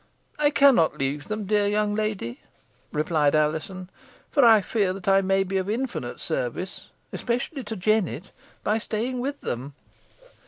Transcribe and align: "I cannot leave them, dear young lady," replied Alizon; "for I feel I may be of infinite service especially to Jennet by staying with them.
"I 0.39 0.49
cannot 0.49 0.97
leave 0.97 1.27
them, 1.27 1.45
dear 1.45 1.67
young 1.67 1.93
lady," 1.93 2.41
replied 2.91 3.35
Alizon; 3.35 3.91
"for 4.31 4.43
I 4.43 4.61
feel 4.61 4.99
I 5.05 5.21
may 5.21 5.43
be 5.43 5.57
of 5.57 5.69
infinite 5.69 6.19
service 6.19 6.87
especially 7.13 7.63
to 7.65 7.75
Jennet 7.75 8.31
by 8.63 8.79
staying 8.79 9.19
with 9.19 9.41
them. 9.41 9.75